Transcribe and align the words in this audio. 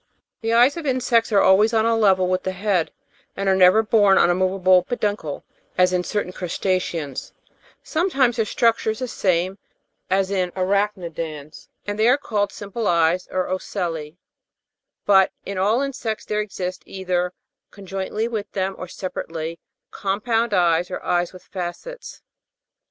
30. 0.41 0.41
The 0.47 0.53
eyes 0.55 0.77
of 0.77 0.85
insects 0.87 1.31
are 1.31 1.41
always 1.41 1.75
on 1.75 1.85
a 1.85 1.95
level 1.95 2.27
with 2.27 2.41
the 2.41 2.53
head, 2.53 2.91
and 3.37 3.47
are 3.47 3.55
never 3.55 3.83
borne 3.83 4.17
on 4.17 4.31
a 4.31 4.33
movable 4.33 4.81
peduncle, 4.81 5.43
as 5.77 5.93
in 5.93 6.03
certain 6.03 6.31
crus 6.31 6.57
taceans; 6.57 7.33
sometimes 7.83 8.37
their 8.37 8.45
structure 8.45 8.89
is 8.89 8.97
the 8.97 9.07
same 9.07 9.59
as 10.09 10.31
in 10.31 10.49
ara'chnidans, 10.53 11.67
and 11.85 11.99
they 11.99 12.07
are 12.09 12.17
called 12.17 12.51
simple 12.51 12.87
eyes, 12.87 13.27
or 13.29 13.47
ocelli; 13.47 14.17
but 15.05 15.31
in 15.45 15.59
all 15.59 15.81
insects 15.83 16.25
there 16.25 16.41
exist, 16.41 16.81
either 16.87 17.31
conjointly 17.69 18.27
with 18.27 18.51
them 18.53 18.73
or 18.79 18.87
separately, 18.87 19.59
compound 19.91 20.51
eyes, 20.51 20.89
or 20.89 21.03
eyes 21.05 21.31
with 21.31 21.43
facets. 21.43 22.23